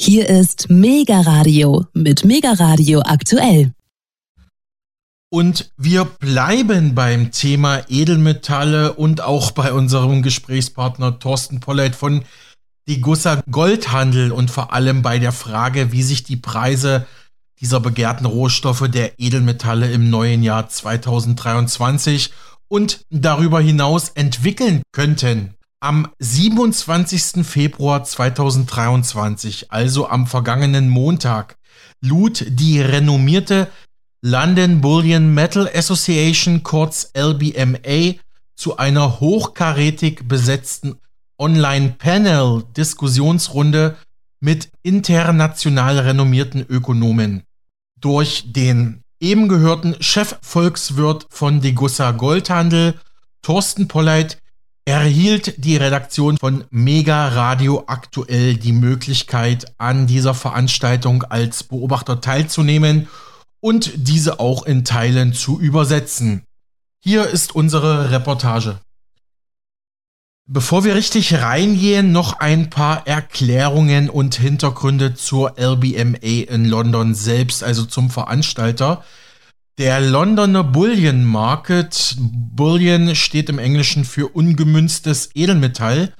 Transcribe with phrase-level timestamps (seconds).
[0.00, 3.72] Hier ist Mega Radio mit Mega Radio aktuell.
[5.28, 12.22] Und wir bleiben beim Thema Edelmetalle und auch bei unserem Gesprächspartner Thorsten Polleit von
[12.88, 17.04] Degussa Goldhandel und vor allem bei der Frage, wie sich die Preise
[17.60, 22.32] dieser begehrten Rohstoffe der Edelmetalle im neuen Jahr 2023
[22.68, 25.57] und darüber hinaus entwickeln könnten.
[25.80, 27.46] Am 27.
[27.46, 31.56] Februar 2023, also am vergangenen Montag,
[32.00, 33.68] lud die renommierte
[34.20, 38.14] London Bullion Metal Association, kurz LBMA,
[38.56, 40.96] zu einer hochkarätig besetzten
[41.38, 43.96] Online-Panel-Diskussionsrunde
[44.40, 47.44] mit international renommierten Ökonomen.
[48.00, 52.98] Durch den eben gehörten Chefvolkswirt von Degussa Goldhandel,
[53.42, 54.38] Thorsten Polleit,
[54.88, 63.06] erhielt die Redaktion von Mega Radio aktuell die Möglichkeit, an dieser Veranstaltung als Beobachter teilzunehmen
[63.60, 66.42] und diese auch in Teilen zu übersetzen.
[67.04, 68.78] Hier ist unsere Reportage.
[70.46, 77.62] Bevor wir richtig reingehen, noch ein paar Erklärungen und Hintergründe zur LBMA in London selbst,
[77.62, 79.04] also zum Veranstalter.
[79.78, 86.12] Der Londoner Bullion Market, Bullion steht im Englischen für ungemünztes Edelmetall,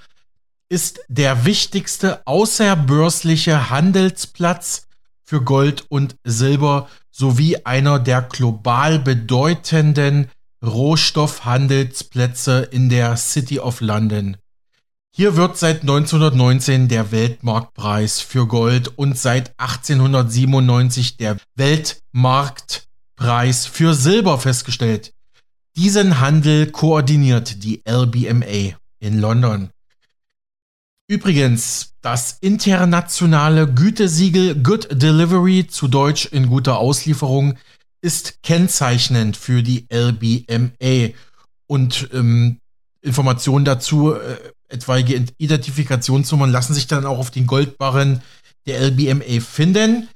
[0.69, 4.87] ist der wichtigste außerbörsliche Handelsplatz
[5.25, 10.31] für Gold und Silber sowie einer der global bedeutenden
[10.65, 14.37] Rohstoffhandelsplätze in der City of London.
[15.11, 22.88] Hier wird seit 1919 der Weltmarktpreis für Gold und seit 1897 der Weltmarkt
[23.19, 25.13] Preis für Silber festgestellt.
[25.77, 29.71] Diesen Handel koordiniert die LBMA in London.
[31.09, 37.59] Übrigens, das internationale Gütesiegel Good Delivery, zu Deutsch in guter Auslieferung,
[38.03, 41.15] ist kennzeichnend für die LBMA.
[41.67, 42.59] Und ähm,
[43.01, 44.37] Informationen dazu, äh,
[44.69, 48.23] etwaige Identifikationsnummern, lassen sich dann auch auf den Goldbarren
[48.67, 50.09] der LBMA finden.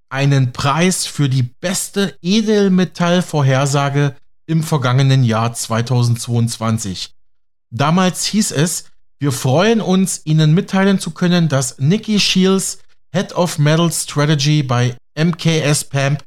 [0.10, 4.16] einen Preis für die beste Edelmetallvorhersage
[4.50, 7.12] im vergangenen Jahr 2022.
[7.70, 8.86] Damals hieß es,
[9.20, 12.80] wir freuen uns, Ihnen mitteilen zu können, dass Nikki Shields,
[13.14, 16.24] Head of Metal Strategy bei MKS PAMP,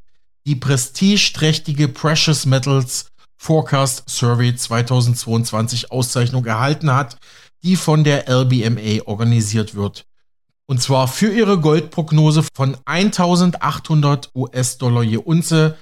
[0.47, 3.07] die prestigeträchtige Precious Metals
[3.39, 7.17] Forecast Survey 2022 Auszeichnung erhalten hat,
[7.65, 10.05] die von der LBMA organisiert wird.
[10.67, 15.77] Und zwar für ihre Goldprognose von 1800 US-Dollar je Unze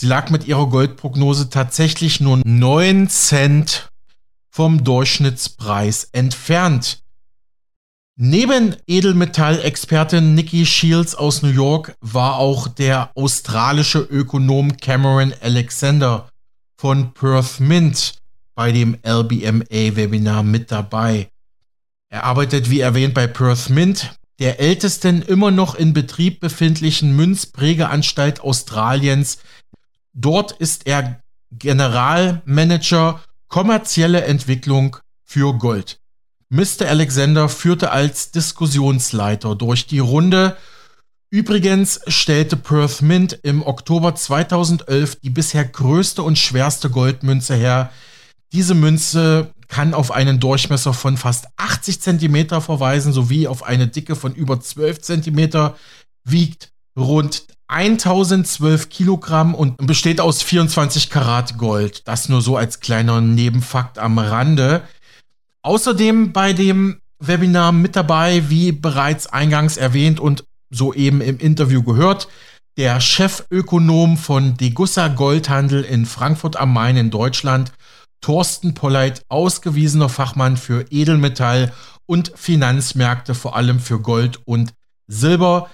[0.00, 3.90] Sie lag mit ihrer Goldprognose tatsächlich nur 9 Cent
[4.50, 7.02] vom Durchschnittspreis entfernt.
[8.16, 16.30] Neben Edelmetallexpertin Nikki Shields aus New York war auch der australische Ökonom Cameron Alexander
[16.80, 18.14] von Perth Mint
[18.54, 21.28] bei dem LBMA-Webinar mit dabei.
[22.08, 28.40] Er arbeitet wie erwähnt bei Perth Mint, der ältesten immer noch in Betrieb befindlichen Münzprägeanstalt
[28.40, 29.36] Australiens
[30.12, 31.20] Dort ist er
[31.52, 36.00] Generalmanager kommerzielle Entwicklung für Gold.
[36.48, 36.88] Mr.
[36.88, 40.56] Alexander führte als Diskussionsleiter durch die Runde.
[41.30, 47.92] Übrigens stellte Perth Mint im Oktober 2011 die bisher größte und schwerste Goldmünze her.
[48.52, 54.16] Diese Münze kann auf einen Durchmesser von fast 80 cm verweisen sowie auf eine Dicke
[54.16, 55.70] von über 12 cm,
[56.24, 62.06] wiegt rund 1012 Kilogramm und besteht aus 24 Karat Gold.
[62.08, 64.82] Das nur so als kleiner Nebenfakt am Rande.
[65.62, 72.28] Außerdem bei dem Webinar mit dabei, wie bereits eingangs erwähnt und soeben im Interview gehört,
[72.76, 77.72] der Chefökonom von Degussa Goldhandel in Frankfurt am Main in Deutschland,
[78.20, 81.72] Thorsten Polleit, ausgewiesener Fachmann für Edelmetall
[82.06, 84.72] und Finanzmärkte, vor allem für Gold und
[85.06, 85.70] Silber.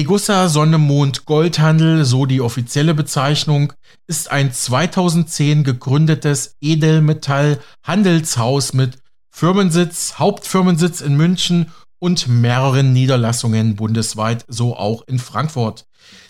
[0.00, 3.74] Degussa Sonne Mond Goldhandel, so die offizielle Bezeichnung,
[4.06, 8.96] ist ein 2010 gegründetes Edelmetall-Handelshaus mit
[9.30, 15.84] Firmensitz, Hauptfirmensitz in München und mehreren Niederlassungen bundesweit, so auch in Frankfurt.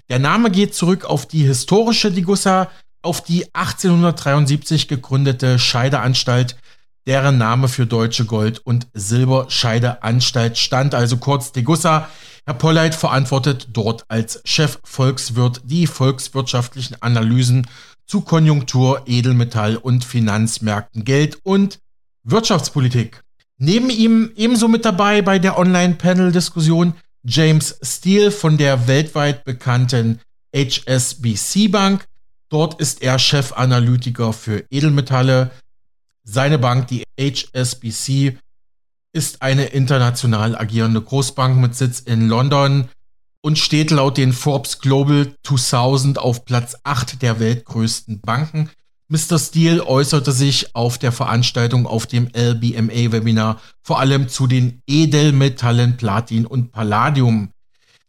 [0.08, 2.72] Der Name geht zurück auf die historische Degussa,
[3.02, 6.56] auf die 1873 gegründete Scheideanstalt,
[7.06, 12.08] deren Name für Deutsche Gold- und Silberscheideanstalt stand, also kurz Degussa.
[12.46, 17.66] Herr Polleit verantwortet dort als Chefvolkswirt die volkswirtschaftlichen Analysen
[18.06, 21.78] zu Konjunktur, Edelmetall und Finanzmärkten, Geld und
[22.24, 23.22] Wirtschaftspolitik.
[23.58, 30.20] Neben ihm ebenso mit dabei bei der Online-Panel-Diskussion James Steele von der weltweit bekannten
[30.54, 32.06] HSBC Bank.
[32.48, 35.50] Dort ist er Chefanalytiker für Edelmetalle.
[36.32, 38.38] Seine Bank, die HSBC,
[39.12, 42.88] ist eine international agierende Großbank mit Sitz in London
[43.42, 48.70] und steht laut den Forbes Global 2000 auf Platz 8 der weltgrößten Banken.
[49.08, 49.40] Mr.
[49.40, 56.46] Steele äußerte sich auf der Veranstaltung auf dem LBMA-Webinar vor allem zu den Edelmetallen Platin
[56.46, 57.50] und Palladium.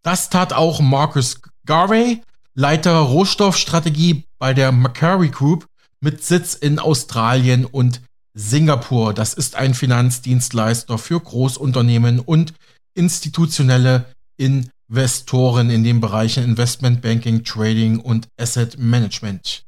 [0.04, 2.22] Das tat auch Marcus Garvey,
[2.54, 5.66] Leiter Rohstoffstrategie bei der Macquarie Group
[6.02, 8.02] mit Sitz in Australien und
[8.34, 9.14] Singapur.
[9.14, 12.54] Das ist ein Finanzdienstleister für Großunternehmen und
[12.94, 14.06] institutionelle
[14.38, 19.64] Investoren in den Bereichen Investment Banking, Trading und Asset Management.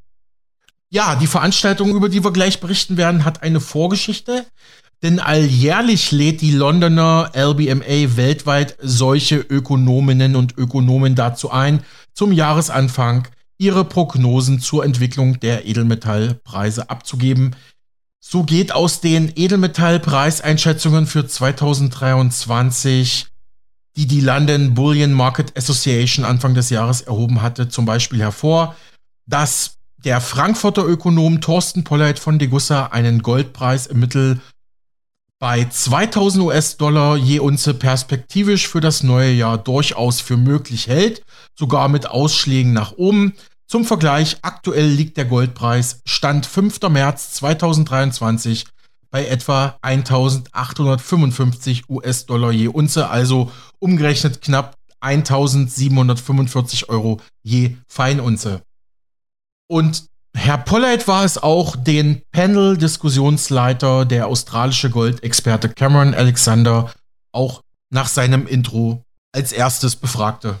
[0.90, 4.46] Ja, die Veranstaltung, über die wir gleich berichten werden, hat eine Vorgeschichte.
[5.02, 11.82] Denn alljährlich lädt die Londoner LBMA weltweit solche Ökonominnen und Ökonomen dazu ein,
[12.14, 13.28] zum Jahresanfang
[13.58, 17.54] ihre Prognosen zur Entwicklung der Edelmetallpreise abzugeben.
[18.26, 23.26] So geht aus den Edelmetallpreiseinschätzungen für 2023,
[23.96, 28.76] die die London Bullion Market Association Anfang des Jahres erhoben hatte, zum Beispiel hervor,
[29.26, 34.40] dass der Frankfurter Ökonom Thorsten Polleit von Degussa einen Goldpreis im Mittel
[35.38, 41.22] bei 2000 US-Dollar je Unze perspektivisch für das neue Jahr durchaus für möglich hält,
[41.54, 43.34] sogar mit Ausschlägen nach oben.
[43.66, 46.80] Zum Vergleich, aktuell liegt der Goldpreis Stand 5.
[46.90, 48.66] März 2023
[49.10, 58.62] bei etwa 1855 US-Dollar je Unze, also umgerechnet knapp 1745 Euro je Feinunze.
[59.68, 60.04] Und
[60.36, 66.92] Herr Pollard war es auch, den Panel-Diskussionsleiter, der australische Goldexperte Cameron Alexander,
[67.30, 67.60] auch
[67.90, 70.58] nach seinem Intro als erstes befragte.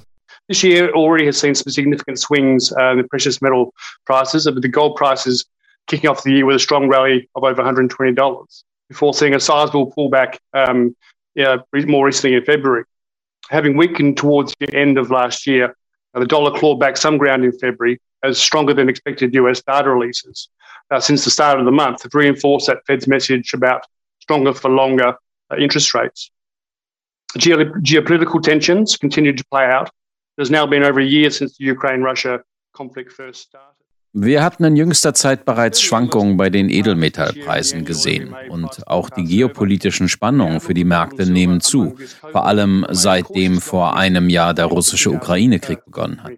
[0.48, 3.72] This year already has seen some significant swings uh, in the precious metal
[4.04, 5.46] prices, but the gold prices
[5.86, 9.92] kicking off the year with a strong rally of over $120 before seeing a sizable
[9.92, 10.94] pullback um,
[11.34, 12.84] yeah, more recently in February.
[13.50, 15.76] Having weakened towards the end of last year,
[16.14, 19.90] uh, the dollar clawed back some ground in February, as stronger than expected US data
[19.90, 20.48] releases
[20.90, 23.84] uh, since the start of the month have reinforced that Fed's message about
[24.20, 25.14] stronger for longer
[25.50, 26.30] uh, interest rates.
[27.36, 29.90] Geo- geopolitical tensions continue to play out.
[30.38, 32.42] Has now been over a year since the Ukraine Russia
[32.72, 33.84] conflict first started.
[34.16, 40.08] Wir hatten in jüngster Zeit bereits Schwankungen bei den Edelmetallpreisen gesehen und auch die geopolitischen
[40.08, 41.96] Spannungen für die Märkte nehmen zu,
[42.30, 46.30] vor allem seitdem vor einem Jahr der russische Ukraine-Krieg begonnen hat.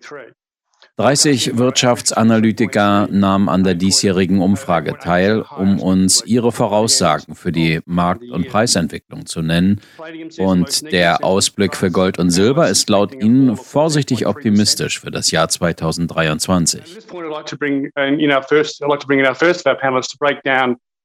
[0.96, 8.30] 30 Wirtschaftsanalytiker nahmen an der diesjährigen Umfrage teil, um uns ihre Voraussagen für die Markt-
[8.30, 9.82] und Preisentwicklung zu nennen.
[10.38, 15.48] Und der Ausblick für Gold und Silber ist laut ihnen vorsichtig optimistisch für das Jahr
[15.48, 16.82] 2023.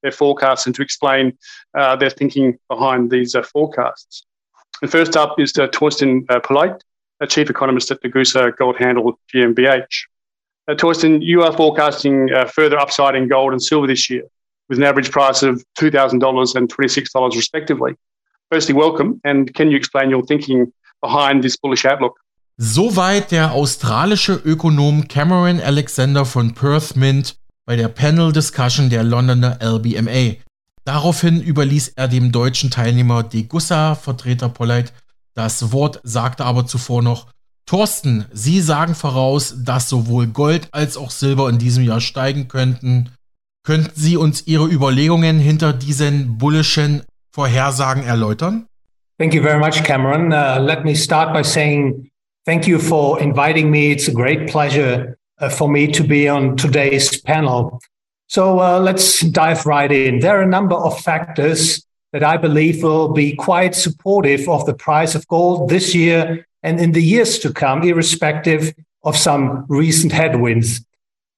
[0.01, 1.37] their forecasts and to explain
[1.77, 4.23] uh, their thinking behind these uh, forecasts.
[4.81, 6.83] And first up is uh, Torsten uh, Polite,
[7.27, 10.05] chief economist at Degussa Gold Handle GmbH.
[10.67, 14.23] Uh, Torsten, you are forecasting uh, further upside in gold and silver this year,
[14.69, 17.95] with an average price of $2,000 and $26 respectively.
[18.51, 22.19] Firstly, welcome, and can you explain your thinking behind this bullish outlook?
[22.57, 27.35] Soweit der australische Ökonom Cameron Alexander von Perth Mint
[27.65, 30.35] bei der Panel Discussion der Londoner LBMA.
[30.83, 34.93] Daraufhin überließ er dem deutschen Teilnehmer Degussa, Vertreter Polleit,
[35.33, 37.27] das Wort sagte aber zuvor noch,
[37.65, 43.11] Thorsten, Sie sagen voraus, dass sowohl Gold als auch Silber in diesem Jahr steigen könnten.
[43.63, 48.65] Könnten Sie uns Ihre Überlegungen hinter diesen bullischen Vorhersagen erläutern?
[49.19, 50.33] Thank you very much, Cameron.
[50.33, 52.11] Uh, let me start by saying
[52.43, 53.91] Thank you for inviting me.
[53.91, 57.79] It's a great pleasure uh, for me to be on today's panel.
[58.27, 60.19] So uh, let's dive right in.
[60.19, 64.73] There are a number of factors that I believe will be quite supportive of the
[64.73, 70.11] price of gold this year and in the years to come, irrespective of some recent
[70.11, 70.85] headwinds.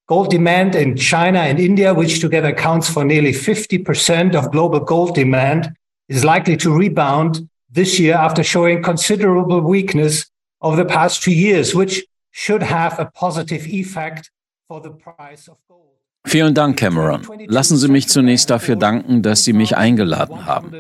[0.08, 5.16] Gold demand in China and India, which together accounts for nearly 50% of global gold
[5.16, 5.76] demand,
[6.10, 10.30] is likely to rebound this year after showing considerable weakness
[10.62, 14.30] over the past two years, which should have a positive effect
[14.68, 15.93] for the price of gold.
[16.26, 17.22] Vielen Dank, Cameron.
[17.48, 20.72] Lassen Sie mich zunächst dafür danken, dass Sie mich eingeladen haben.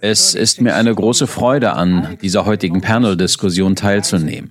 [0.00, 4.50] Es ist mir eine große Freude, an dieser heutigen Panel-Diskussion teilzunehmen.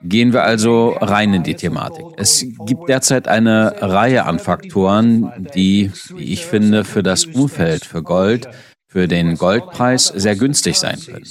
[0.00, 2.04] Gehen wir also rein in die Thematik.
[2.16, 8.02] Es gibt derzeit eine Reihe an Faktoren, die, wie ich finde, für das Umfeld für
[8.02, 8.48] Gold,
[8.86, 11.24] für den Goldpreis sehr günstig sein können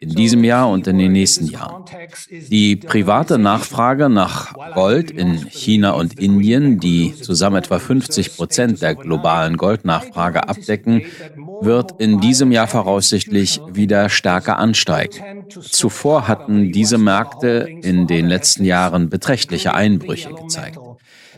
[0.00, 1.84] in diesem Jahr und in den nächsten Jahren.
[2.30, 8.94] Die private Nachfrage nach Gold in China und Indien, die zusammen etwa 50 Prozent der
[8.94, 11.02] globalen Goldnachfrage abdecken,
[11.60, 15.44] wird in diesem Jahr voraussichtlich wieder stärker ansteigen.
[15.48, 20.78] Zuvor hatten diese Märkte in den letzten Jahren beträchtliche Einbrüche gezeigt.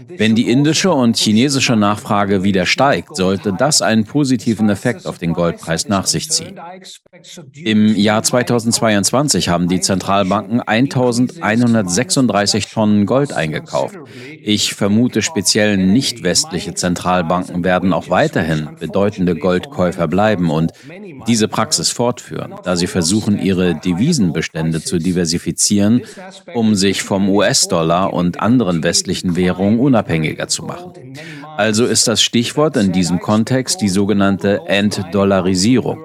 [0.08, 5.32] Wenn die indische und chinesische Nachfrage wieder steigt, sollte das einen positiven Effekt auf den
[5.32, 6.60] Goldpreis nach sich ziehen.
[7.54, 13.96] Im Jahr 2022 haben die Zentralbanken 1136 Tonnen Gold eingekauft.
[14.42, 20.72] Ich vermute, speziell nicht westliche Zentralbanken werden auch weiterhin bedeutende Goldkäufer bleiben und
[21.26, 26.02] diese Praxis fortführen, da sie versuchen, ihre Devisenbestände zu diversifizieren,
[26.54, 30.92] um sich vom US-Dollar und anderen westlichen Währungen unabhängiger zu machen.
[31.56, 35.98] Also ist das Stichwort in diesem Kontext die sogenannte Entdollarisierung.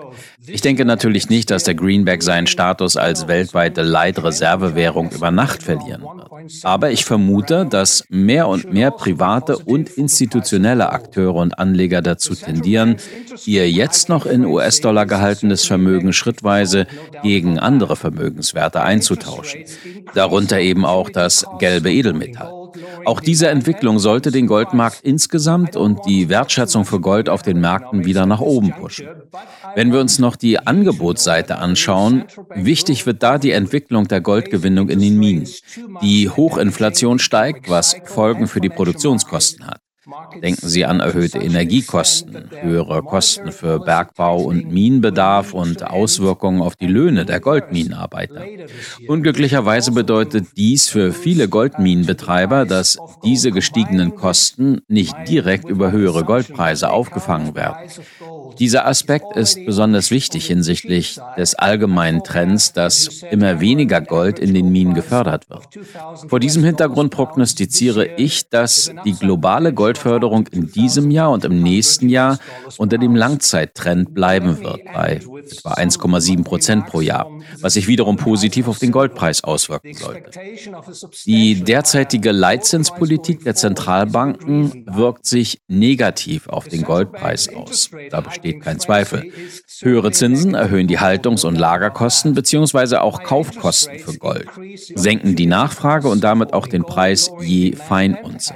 [0.47, 6.01] Ich denke natürlich nicht, dass der Greenback seinen Status als weltweite Leitreservewährung über Nacht verlieren
[6.01, 6.63] wird.
[6.63, 12.95] Aber ich vermute, dass mehr und mehr private und institutionelle Akteure und Anleger dazu tendieren,
[13.45, 16.87] ihr jetzt noch in US-Dollar gehaltenes Vermögen schrittweise
[17.21, 19.65] gegen andere Vermögenswerte einzutauschen.
[20.15, 22.60] Darunter eben auch das gelbe Edelmetall.
[23.05, 28.05] Auch diese Entwicklung sollte den Goldmarkt insgesamt und die Wertschätzung für Gold auf den Märkten
[28.05, 29.07] wieder nach oben pushen.
[29.75, 32.25] Wenn wir uns noch die Angebotsseite anschauen,
[32.55, 35.47] wichtig wird da die Entwicklung der Goldgewinnung in den Minen.
[36.01, 39.81] Die Hochinflation steigt, was Folgen für die Produktionskosten hat.
[40.41, 46.87] Denken Sie an erhöhte Energiekosten, höhere Kosten für Bergbau und Minenbedarf und Auswirkungen auf die
[46.87, 48.43] Löhne der Goldminenarbeiter.
[49.07, 56.89] Unglücklicherweise bedeutet dies für viele Goldminenbetreiber, dass diese gestiegenen Kosten nicht direkt über höhere Goldpreise
[56.89, 57.87] aufgefangen werden.
[58.57, 64.71] Dieser Aspekt ist besonders wichtig hinsichtlich des allgemeinen Trends, dass immer weniger Gold in den
[64.71, 65.67] Minen gefördert wird.
[66.27, 72.09] Vor diesem Hintergrund prognostiziere ich, dass die globale Goldförderung in diesem Jahr und im nächsten
[72.09, 72.39] Jahr
[72.77, 77.29] unter dem Langzeittrend bleiben wird, bei etwa 1,7 Prozent pro Jahr,
[77.59, 80.31] was sich wiederum positiv auf den Goldpreis auswirken sollte.
[81.25, 87.91] Die derzeitige Leitzinspolitik der Zentralbanken wirkt sich negativ auf den Goldpreis aus.
[88.09, 89.31] Da besteht kein Zweifel.
[89.81, 92.97] Höhere Zinsen erhöhen die Haltungs- und Lagerkosten bzw.
[92.97, 94.47] auch Kaufkosten für Gold,
[94.95, 98.55] senken die Nachfrage und damit auch den Preis je Feinunze.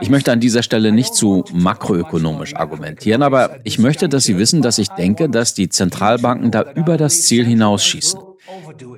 [0.00, 4.60] Ich möchte an dieser Stelle nicht zu makroökonomisch argumentieren, aber ich möchte, dass Sie wissen,
[4.60, 8.20] dass ich denke, dass die Zentralbanken da über das Ziel hinausschießen.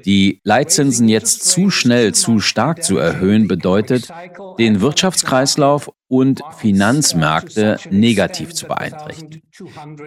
[0.04, 4.08] Die Leitzinsen jetzt zu schnell, zu stark zu erhöhen, bedeutet,
[4.58, 9.42] den Wirtschaftskreislauf und Finanzmärkte negativ zu beeinträchtigen.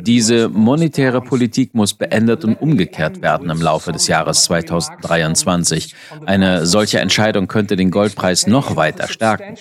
[0.02, 5.96] Diese monetäre Politik muss beendet und umgekehrt werden im Laufe des Jahres 2023.
[6.26, 9.56] Eine solche Entscheidung könnte den Goldpreis noch weiter stärken.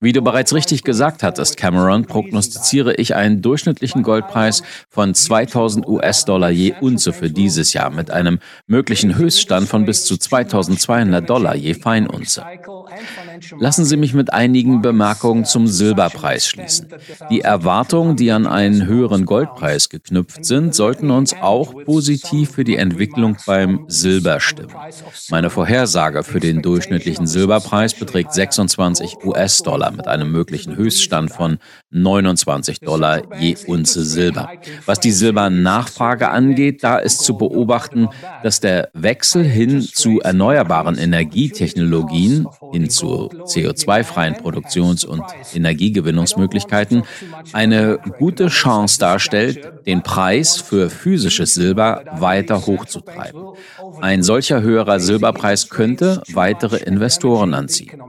[0.00, 6.50] Wie du bereits richtig gesagt hattest, Cameron, prognostiziere ich einen durchschnittlichen Goldpreis von 2000 US-Dollar
[6.50, 11.72] je Unze für dieses Jahr mit einem möglichen Höchststand von bis zu 2200 Dollar je
[11.72, 12.44] Feinunze.
[13.58, 16.88] Lassen Sie mich mit einigen Bemerkungen zum Silberpreis schließen.
[17.30, 22.74] Die Erwartungen, die an einen höheren Goldpreis geknüpft sind, sollten uns auch positiv für die
[22.74, 24.74] Entwicklung beim Silber stimmen.
[25.30, 31.58] Meine Vorhersage für den durchschnittlichen Silberpreis beträgt 26 US-Dollar mit einem möglichen Höchststand von
[31.90, 34.50] 29 Dollar je Unze Silber.
[34.86, 38.08] Was die Silbernachfrage angeht, da ist zu beobachten,
[38.42, 45.22] dass der Wechsel hin zu erneuerbaren Energietechnologien, hin zu CO2-freien Produktions- und
[45.54, 47.02] Energiegewinnungsmöglichkeiten
[47.52, 53.42] eine gute Chance darstellt, den Preis für physisches Silber weiter hochzutreiben.
[54.00, 58.02] Ein solcher höherer Silberpreis könnte weitere Investoren anziehen.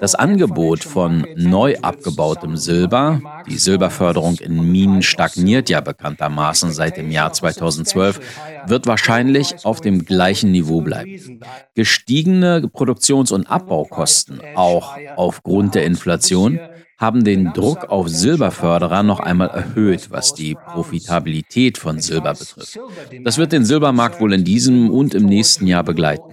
[0.00, 7.10] Das Angebot von neu abgebautem Silber, die Silberförderung in Minen stagniert ja bekanntermaßen seit dem
[7.10, 8.20] Jahr 2012,
[8.68, 11.40] wird wahrscheinlich auf dem gleichen Niveau bleiben.
[11.74, 16.58] Gestiegene Produktions- und Abbaukosten, auch aufgrund der Inflation,
[16.98, 22.78] haben den Druck auf Silberförderer noch einmal erhöht, was die Profitabilität von Silber betrifft.
[23.22, 26.24] Das wird den Silbermarkt wohl in diesem und im nächsten Jahr begleiten.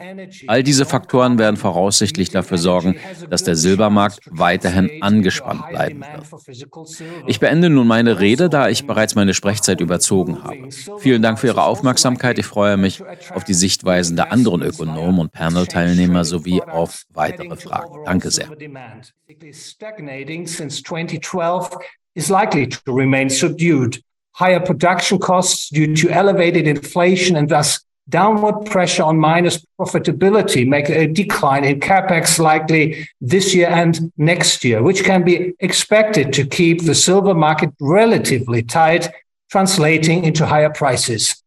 [0.47, 2.95] All diese Faktoren werden voraussichtlich dafür sorgen,
[3.29, 6.25] dass der Silbermarkt weiterhin angespannt bleiben wird.
[7.27, 10.69] Ich beende nun meine Rede, da ich bereits meine Sprechzeit überzogen habe.
[10.97, 12.39] Vielen Dank für Ihre Aufmerksamkeit.
[12.39, 13.03] Ich freue mich
[13.33, 18.03] auf die Sichtweisen der anderen Ökonomen und Panel-Teilnehmer sowie auf weitere Fragen.
[18.05, 18.49] Danke sehr.
[20.55, 21.75] Since 2012
[22.15, 24.01] is likely to remain subdued.
[24.33, 30.89] Higher production costs due to elevated inflation and thus downward pressure on miners' profitability make
[30.89, 36.45] a decline in capex likely this year and next year, which can be expected to
[36.45, 39.09] keep the silver market relatively tight,
[39.49, 41.41] translating into higher prices.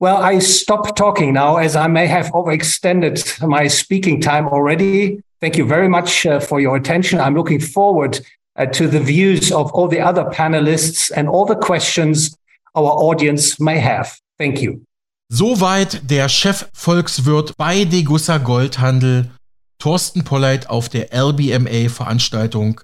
[0.00, 5.22] Well, I stop talking now as I may have overextended my speaking time already.
[5.44, 7.20] Thank you very much uh, for your attention.
[7.20, 8.24] I'm looking forward
[8.56, 12.34] uh, to the views of all the other panelists and all the questions
[12.74, 14.18] our audience may have.
[14.38, 14.86] Thank you.
[15.30, 19.32] Soweit der Chefvolkswirt bei Degussa Goldhandel,
[19.78, 22.80] Thorsten Polleit auf der LBMA-Veranstaltung.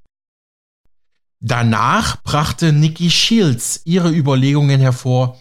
[1.43, 5.41] Danach brachte Nikki Shields ihre Überlegungen hervor,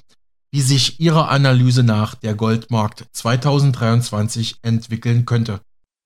[0.52, 5.60] wie sich ihrer Analyse nach der Goldmarkt 2023 entwickeln könnte.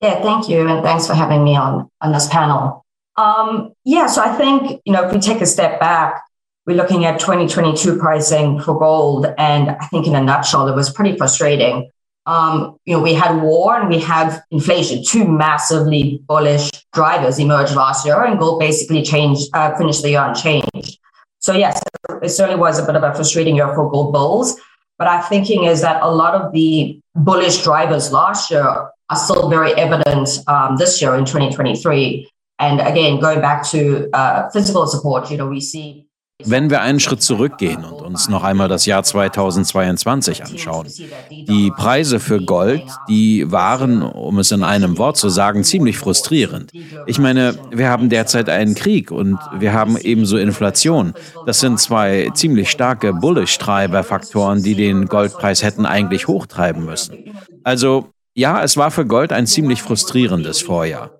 [0.04, 0.68] Yeah, thank you.
[0.68, 2.84] And thanks for having me on, on this panel.
[3.16, 6.22] Um, yeah, so I think, you know, if we take a step back,
[6.66, 9.26] we're looking at 2022 pricing for gold.
[9.38, 11.90] And I think in a nutshell, it was pretty frustrating.
[12.26, 17.74] Um, you know, we had war and we had inflation, two massively bullish drivers emerged
[17.74, 20.98] last year, and gold basically changed, uh, finished the year unchanged.
[21.38, 21.82] So yes,
[22.22, 24.60] it certainly was a bit of a frustrating year for gold bulls.
[24.98, 29.48] But our thinking is that a lot of the bullish drivers last year are still
[29.48, 32.28] very evident um, this year in 2023.
[32.58, 36.06] And again, going back to uh, physical support, you know, we see
[36.42, 40.88] Wenn wir einen Schritt zurückgehen und uns noch einmal das Jahr 2022 anschauen.
[41.30, 46.72] Die Preise für Gold, die waren, um es in einem Wort zu sagen, ziemlich frustrierend.
[47.06, 51.14] Ich meine, wir haben derzeit einen Krieg und wir haben ebenso Inflation.
[51.46, 57.32] Das sind zwei ziemlich starke Bullish-Treiberfaktoren, die den Goldpreis hätten eigentlich hochtreiben müssen.
[57.62, 61.10] Also ja, es war für Gold ein ziemlich frustrierendes Vorjahr.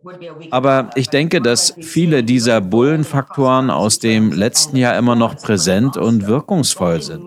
[0.50, 6.26] Aber ich denke, dass viele dieser Bullenfaktoren aus dem letzten Jahr immer noch präsent und
[6.26, 7.24] wirkungsvoll sind.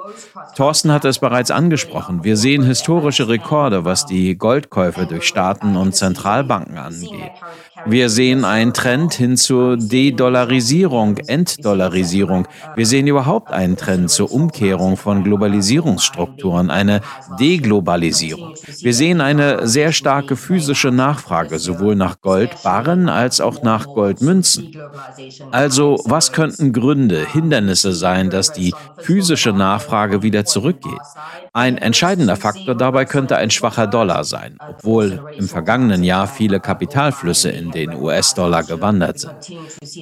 [0.58, 2.26] Thorsten hatte es bereits angesprochen.
[2.26, 7.32] Wir sehen historische Rekorde, was die Goldkäufe durch Staaten und Zentralbanken angeht.
[7.86, 12.48] Wir sehen einen Trend hin zur De-Dollarisierung, Entdollarisierung.
[12.76, 17.02] Wir sehen überhaupt einen Trend zur Umkehrung von Globalisierungsstrukturen, eine
[17.40, 18.56] Deglobalisierung.
[18.82, 24.76] Wir sehen eine sehr starke physische Nachfrage, sowohl nach Goldbarren als auch nach Goldmünzen.
[25.52, 31.00] Also, was könnten Gründe, Hindernisse sein, dass die physische Nachfrage wieder zurückgeht?
[31.54, 37.50] Ein entscheidender Faktor dabei könnte ein schwacher Dollar sein, obwohl im vergangenen Jahr viele Kapitalflüsse
[37.50, 39.34] in den US-Dollar gewandert sind.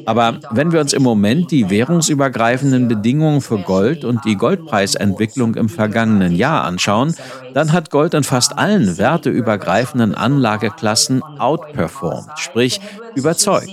[0.06, 5.70] Aber wenn wir uns im Moment die währungsübergreifenden Bedingungen für Gold und die Goldpreisentwicklung im
[5.70, 7.16] vergangenen Jahr anschauen,
[7.54, 12.80] dann hat Gold in fast allen werteübergreifenden Anlageklassen outperformed, sprich
[13.16, 13.70] überzeugt.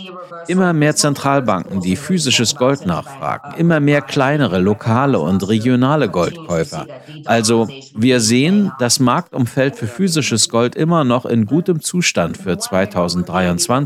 [0.49, 6.87] Immer mehr Zentralbanken, die physisches Gold nachfragen, immer mehr kleinere, lokale und regionale Goldkäufer.
[7.25, 13.82] Also wir sehen das Marktumfeld für physisches Gold immer noch in gutem Zustand für 2023,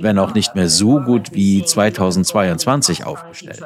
[0.00, 3.62] wenn auch nicht mehr so gut wie 2022 aufgestellt.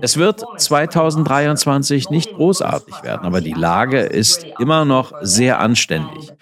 [0.00, 6.32] Es wird 2023 nicht großartig werden, aber die Lage ist immer noch sehr anständig.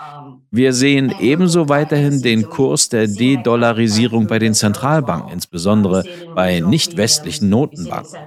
[0.51, 7.49] Wir sehen ebenso weiterhin den Kurs der De-Dollarisierung bei den Zentralbanken, insbesondere bei nicht westlichen
[7.49, 8.19] Notenbanken.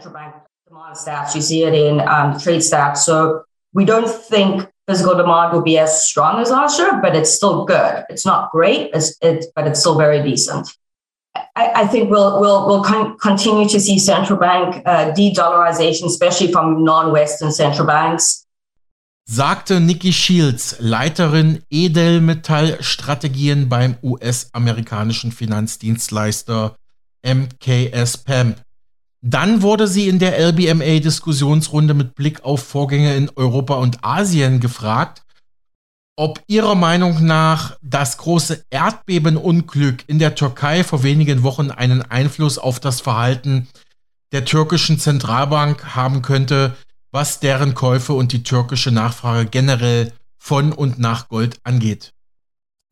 [4.87, 8.05] Physical demand will be as strong as last year, but it's still good.
[8.09, 10.69] It's not great, it's, it, but it's still very decent.
[11.55, 16.51] I, I think we'll we'll we'll con continue to see central bank uh, de-dollarization, especially
[16.51, 18.45] from non-Western central banks.
[19.29, 26.75] sagte Nikki Shields, Leiterin Edelmetallstrategien beim US-amerikanischen Finanzdienstleister
[27.23, 28.61] MKS PAMP.
[29.29, 35.23] Dann wurde sie in der LBMA-Diskussionsrunde mit Blick auf Vorgänge in Europa und Asien gefragt,
[36.15, 42.57] ob ihrer Meinung nach das große Erdbebenunglück in der Türkei vor wenigen Wochen einen Einfluss
[42.57, 43.67] auf das Verhalten
[44.31, 46.77] der türkischen Zentralbank haben könnte,
[47.11, 52.13] was deren Käufe und die türkische Nachfrage generell von und nach Gold angeht.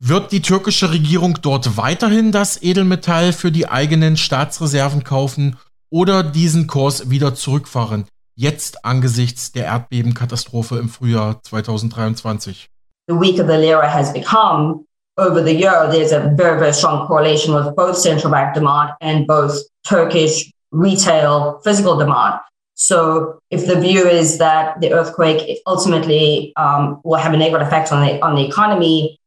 [0.00, 5.56] Wird die türkische Regierung dort weiterhin das Edelmetall für die eigenen Staatsreserven kaufen
[5.90, 12.68] oder diesen Kurs wieder zurückfahren, jetzt angesichts der Erdbebenkatastrophe im Frühjahr 2023?
[13.08, 14.86] The weaker the lira has become
[15.18, 19.26] over the year, there's a very, very strong correlation with both central bank demand and
[19.26, 22.40] both Turkish retail physical demand.
[22.74, 27.90] So if the view is that the earthquake ultimately um, will have a negative effect
[27.90, 29.18] on the on the economy,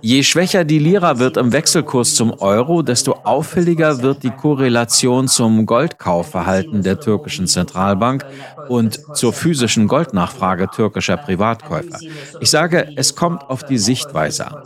[0.00, 5.66] Je schwächer die Lira wird im Wechselkurs zum Euro, desto auffälliger wird die Korrelation zum
[5.66, 8.24] Goldkaufverhalten der türkischen Zentralbank
[8.68, 11.98] und zur physischen Goldnachfrage türkischer Privatkäufer.
[12.40, 14.62] Ich sage, es kommt auf die Sichtweise an.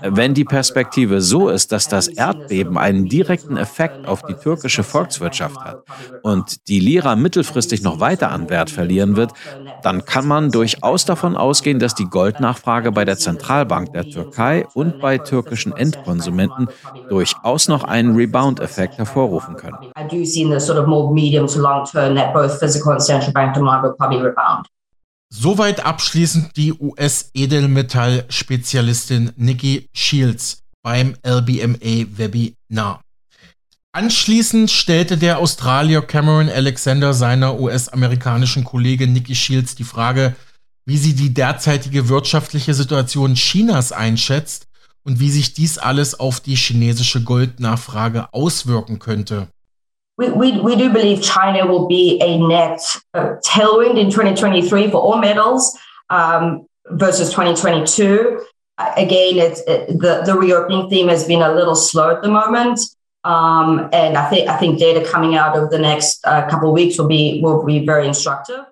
[0.00, 5.60] Wenn die Perspektive so ist, dass das Erdbeben einen direkten Effekt auf die türkische Volkswirtschaft
[5.60, 5.82] hat
[6.22, 9.32] und die Lira mittelfristig noch weiter an Wert verlieren wird,
[9.82, 15.00] dann kann man durchaus davon ausgehen, dass die Goldnachfrage bei der Zentralbank der Türkei und
[15.00, 16.68] bei türkischen Endkonsumenten
[17.08, 19.78] durchaus noch einen Rebound-Effekt hervorrufen können.
[25.32, 33.00] Soweit abschließend die US-Edelmetall-Spezialistin Nikki Shields beim LBMA-Webinar.
[33.92, 40.34] Anschließend stellte der Australier Cameron Alexander seiner US-amerikanischen Kollegin Nikki Shields die Frage,
[40.90, 44.66] wie sie die derzeitige wirtschaftliche Situation Chinas einschätzt
[45.04, 49.46] und wie sich dies alles auf die chinesische Goldnachfrage auswirken könnte.
[50.18, 52.80] We, we, we do believe China will be a net
[53.14, 55.78] uh, tailwind in 2023 for all metals
[56.10, 56.66] um,
[56.98, 58.40] versus 2022.
[58.96, 62.80] Again, it's, it, the, the reopening theme has been a little slow at the moment.
[63.22, 66.74] Um, and I think I think data coming out of the next uh, couple of
[66.74, 68.64] weeks will be will be very instructive.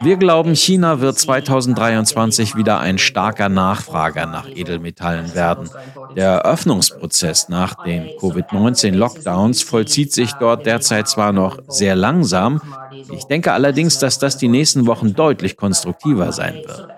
[0.00, 5.68] Wir glauben, China wird 2023 wieder ein starker Nachfrager nach Edelmetallen werden.
[6.16, 12.62] Der Öffnungsprozess nach den Covid-19-Lockdowns vollzieht sich dort derzeit zwar noch sehr langsam,
[13.10, 16.88] ich denke allerdings, dass das die nächsten Wochen deutlich konstruktiver sein wird.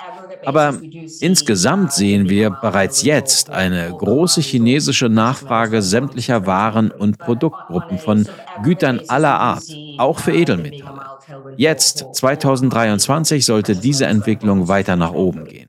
[0.44, 0.74] Aber
[1.20, 8.28] insgesamt sehen wir bereits jetzt eine große chinesische Nachfrage sämtlicher Waren und Produktgruppen von
[8.62, 9.64] Gütern aller Art,
[9.96, 11.02] auch für Edelmetalle.
[11.56, 15.68] Jetzt, 2023, sollte diese Entwicklung weiter nach oben gehen.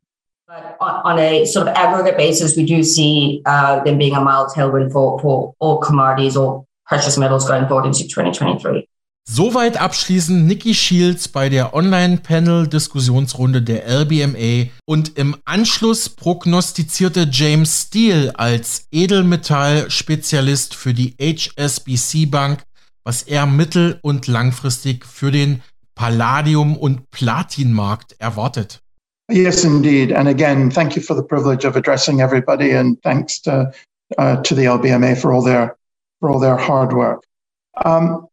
[0.79, 4.91] on a sort of aggregate basis, we do see uh, them being a mild tailwind
[4.91, 8.87] for, for all commodities or precious metals going forward into 2023.
[9.27, 18.37] Soweit abschließend Nikki Shields bei der Online-Panel-Diskussionsrunde der LBMA und im Anschluss prognostizierte James Steele
[18.37, 22.65] als Edelmetall-Spezialist für die HSBC Bank,
[23.03, 25.63] was er mittel- und langfristig für den
[25.95, 28.83] Palladium- und Platinmarkt erwartet.
[29.31, 30.13] Yes, indeed.
[30.13, 33.71] And again, thank you for the privilege of addressing everybody, and thanks to,
[34.19, 35.75] uh, to the LBMA for all their
[36.19, 37.23] for all their hard work.
[37.83, 38.27] Um,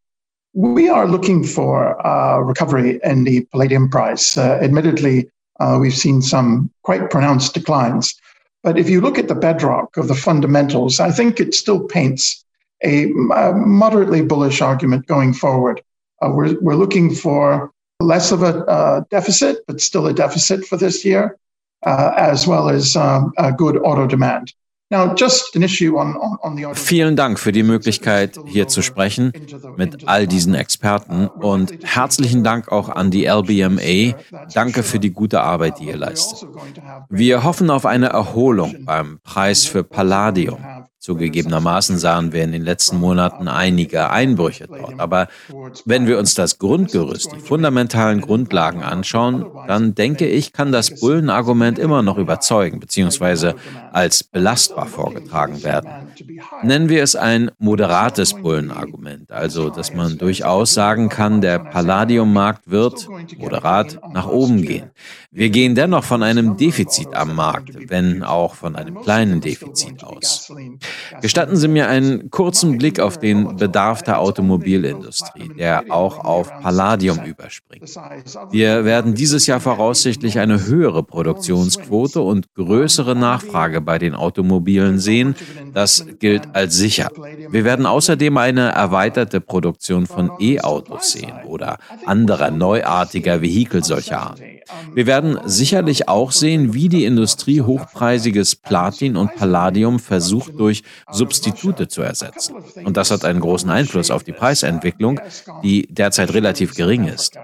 [0.55, 4.37] we are looking for uh, recovery in the palladium price.
[4.37, 8.15] Uh, admittedly, uh, we've seen some quite pronounced declines,
[8.63, 12.45] but if you look at the bedrock of the fundamentals, I think it still paints
[12.85, 15.83] a, a moderately bullish argument going forward.
[16.21, 20.77] Uh, we're, we're looking for less of a uh, deficit, but still a deficit for
[20.77, 21.39] this year,
[21.85, 24.53] as well as um, a good auto demand.
[26.75, 29.33] Vielen Dank für die Möglichkeit, hier zu sprechen
[29.77, 34.15] mit all diesen Experten und herzlichen Dank auch an die LBMA.
[34.53, 36.47] Danke für die gute Arbeit, die ihr leistet.
[37.09, 40.59] Wir hoffen auf eine Erholung beim Preis für Palladium.
[41.03, 45.01] Zugegebenermaßen sahen wir in den letzten Monaten einige Einbrüche dort.
[45.01, 45.27] Aber
[45.85, 51.81] wenn wir uns das Grundgerüst, die fundamentalen Grundlagen anschauen, dann denke ich, kann das Bullenargument
[51.81, 53.55] immer noch überzeugen bzw.
[53.91, 55.91] als belastbar vorgetragen werden.
[56.63, 63.09] Nennen wir es ein moderates Bullenargument, also dass man durchaus sagen kann, der Palladiummarkt wird
[63.39, 64.93] moderat nach oben gehen.
[65.33, 70.53] Wir gehen dennoch von einem Defizit am Markt, wenn auch von einem kleinen Defizit aus.
[71.21, 77.21] Gestatten Sie mir einen kurzen Blick auf den Bedarf der Automobilindustrie, der auch auf Palladium
[77.25, 77.95] überspringt.
[78.51, 85.35] Wir werden dieses Jahr voraussichtlich eine höhere Produktionsquote und größere Nachfrage bei den Automobilen sehen.
[85.75, 87.11] Das gilt als sicher.
[87.51, 94.41] Wir werden außerdem eine erweiterte Produktion von E-Autos sehen oder anderer neuartiger Vehikel solcher Art.
[94.95, 101.89] Wir werden sicherlich auch sehen, wie die Industrie hochpreisiges Platin und Palladium versucht durch Substitute
[101.89, 102.57] zu ersetzen.
[102.85, 105.21] Und das hat einen großen Einfluss auf die Preisentwicklung,
[105.63, 107.39] die derzeit relativ gering ist.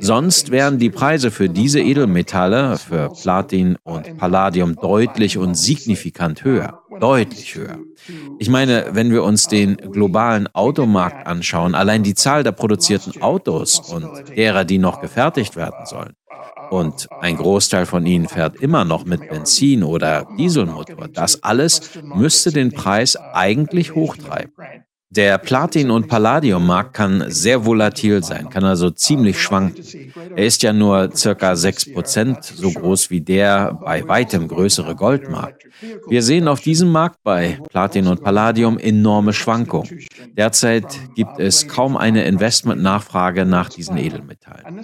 [0.00, 6.82] Sonst wären die Preise für diese Edelmetalle, für Platin und Palladium deutlich und signifikant höher.
[7.00, 7.78] Deutlich höher.
[8.38, 13.78] Ich meine, wenn wir uns den globalen Automarkt anschauen, allein die Zahl der produzierten Autos
[13.78, 16.14] und derer, die noch gefertigt werden sollen,
[16.72, 21.08] und ein Großteil von ihnen fährt immer noch mit Benzin oder Dieselmotor.
[21.08, 24.52] Das alles müsste den Preis eigentlich hochtreiben.
[25.14, 29.84] Der Platin- und Palladiummarkt kann sehr volatil sein, kann also ziemlich schwanken.
[30.34, 35.66] Er ist ja nur circa 6% so groß wie der bei weitem größere Goldmarkt.
[36.08, 40.00] Wir sehen auf diesem Markt bei Platin und Palladium enorme Schwankungen.
[40.34, 44.80] Derzeit gibt es kaum eine Investmentnachfrage nach diesen Edelmetallen.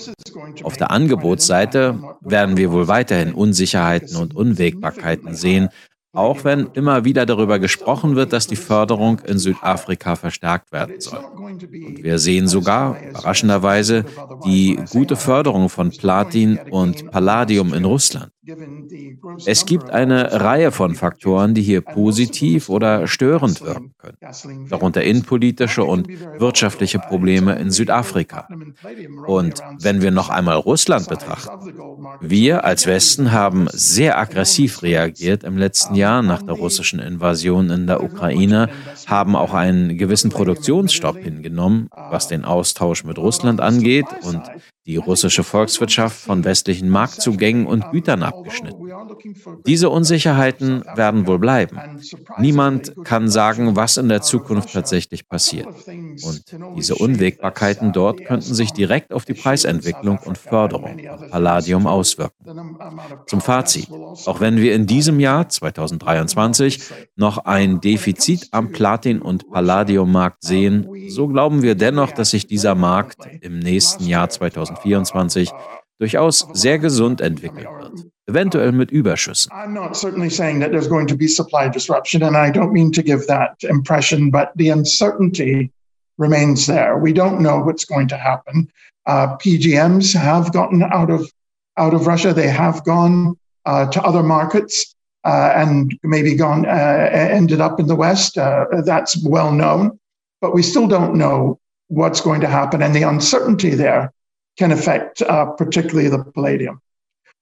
[0.62, 5.70] Auf der Angebotsseite werden wir wohl weiterhin Unsicherheiten und Unwägbarkeiten sehen,
[6.18, 11.24] auch wenn immer wieder darüber gesprochen wird, dass die Förderung in Südafrika verstärkt werden soll.
[11.37, 14.04] Und wir sehen sogar, überraschenderweise,
[14.44, 18.33] die gute Förderung von Platin und Palladium in Russland.
[19.46, 25.84] Es gibt eine Reihe von Faktoren, die hier positiv oder störend wirken können, darunter innenpolitische
[25.84, 26.08] und
[26.38, 28.48] wirtschaftliche Probleme in Südafrika.
[29.26, 31.74] Und wenn wir noch einmal Russland betrachten,
[32.20, 37.87] wir als Westen haben sehr aggressiv reagiert im letzten Jahr nach der russischen Invasion in
[37.87, 38.68] der Ukraine,
[39.06, 44.06] haben auch einen gewissen Produktionsstopp hingenommen, was den Austausch mit Russland angeht.
[44.22, 44.42] und
[44.88, 48.90] die russische Volkswirtschaft von westlichen Marktzugängen und Gütern abgeschnitten.
[49.66, 51.79] Diese Unsicherheiten werden wohl bleiben.
[52.38, 55.68] Niemand kann sagen, was in der Zukunft tatsächlich passiert.
[55.87, 56.42] Und
[56.77, 62.46] diese Unwägbarkeiten dort könnten sich direkt auf die Preisentwicklung und Förderung von Palladium auswirken.
[63.27, 63.90] Zum Fazit.
[63.90, 66.81] Auch wenn wir in diesem Jahr 2023
[67.14, 72.74] noch ein Defizit am Platin- und Palladiummarkt sehen, so glauben wir dennoch, dass sich dieser
[72.74, 75.52] Markt im nächsten Jahr 2024 2024
[75.98, 79.50] durchaus sehr gesund entwickeln wird, eventuell mit Überschüssen.
[79.52, 82.92] I'm not certainly saying that there's going to be supply disruption and I don't mean
[82.92, 85.70] to give that impression, but the uncertainty
[86.18, 86.98] remains there.
[86.98, 88.68] We don't know what's going to happen.
[89.06, 91.30] Uh, PGMs have gotten out of
[91.76, 92.32] out of Russia.
[92.32, 97.86] They have gone uh, to other markets uh, and maybe gone uh, ended up in
[97.86, 98.36] the West.
[98.36, 99.98] Uh, that's well known,
[100.40, 104.12] but we still don't know what's going to happen, and the uncertainty there
[104.58, 106.80] can affect uh, particularly the palladium.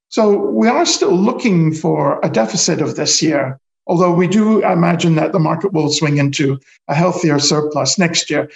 [0.08, 5.16] So we are still looking for a deficit of this year, although we do imagine
[5.16, 8.48] that the market will swing into a healthier surplus next year.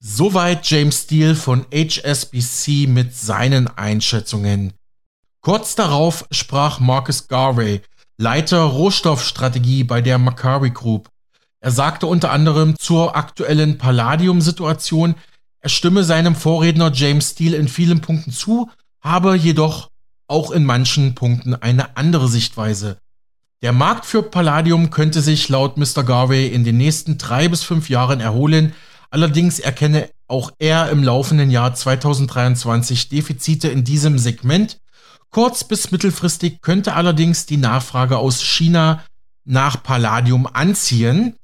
[0.00, 4.72] Soweit James Steele von HSBC mit seinen Einschätzungen.
[5.40, 7.82] Kurz darauf sprach Marcus Garvey,
[8.16, 11.08] Leiter Rohstoffstrategie bei der Macquarie Group.
[11.60, 15.14] Er sagte unter anderem zur aktuellen Palladium-Situation,
[15.62, 18.68] er stimme seinem Vorredner James Steele in vielen Punkten zu,
[19.00, 19.88] habe jedoch
[20.26, 22.98] auch in manchen Punkten eine andere Sichtweise.
[23.62, 26.02] Der Markt für Palladium könnte sich laut Mr.
[26.02, 28.74] Garvey in den nächsten drei bis fünf Jahren erholen,
[29.10, 34.78] allerdings erkenne auch er im laufenden Jahr 2023 Defizite in diesem Segment.
[35.30, 39.04] Kurz- bis mittelfristig könnte allerdings die Nachfrage aus China
[39.44, 41.36] nach Palladium anziehen.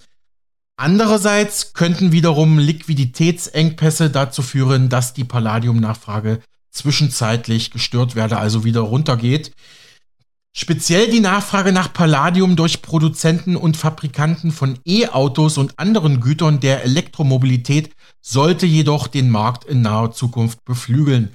[0.81, 9.51] Andererseits könnten wiederum Liquiditätsengpässe dazu führen, dass die Palladiumnachfrage zwischenzeitlich gestört werde, also wieder runtergeht.
[10.57, 16.85] Speziell die Nachfrage nach Palladium durch Produzenten und Fabrikanten von E-Autos und anderen Gütern der
[16.85, 21.35] Elektromobilität sollte jedoch den Markt in naher Zukunft beflügeln,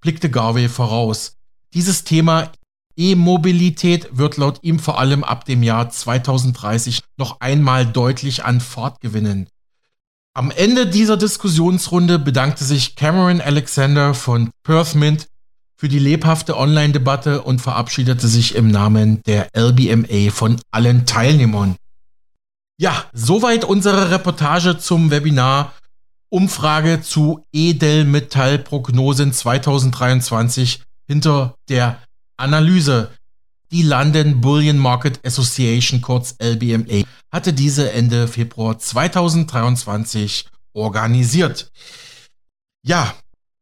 [0.00, 1.36] blickte Garvey voraus.
[1.74, 2.50] Dieses Thema
[2.98, 9.00] E-Mobilität wird laut ihm vor allem ab dem Jahr 2030 noch einmal deutlich an Fahrt
[9.00, 9.48] gewinnen.
[10.34, 15.28] Am Ende dieser Diskussionsrunde bedankte sich Cameron Alexander von Perth Mint
[15.76, 21.76] für die lebhafte Online-Debatte und verabschiedete sich im Namen der LBMA von allen Teilnehmern.
[22.80, 25.72] Ja, soweit unsere Reportage zum Webinar
[26.30, 31.98] Umfrage zu Edelmetallprognosen 2023 hinter der
[32.38, 33.10] Analyse.
[33.70, 41.70] Die London Bullion Market Association, kurz LBMA, hatte diese Ende Februar 2023 organisiert.
[42.82, 43.14] Ja,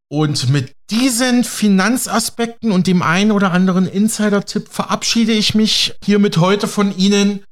[0.08, 6.68] und mit diesen Finanzaspekten und dem einen oder anderen Insider-Tipp verabschiede ich mich hiermit heute
[6.68, 7.42] von Ihnen.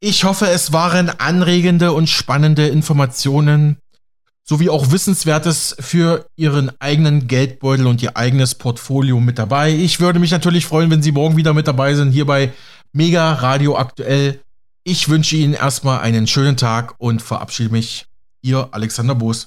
[0.00, 3.78] Ich hoffe, es waren anregende und spannende Informationen
[4.50, 9.70] sowie auch Wissenswertes für Ihren eigenen Geldbeutel und Ihr eigenes Portfolio mit dabei.
[9.70, 12.52] Ich würde mich natürlich freuen, wenn Sie morgen wieder mit dabei sind, hier bei
[12.92, 14.40] Mega Radio Aktuell.
[14.82, 18.06] Ich wünsche Ihnen erstmal einen schönen Tag und verabschiede mich.
[18.42, 19.46] Ihr Alexander Boos.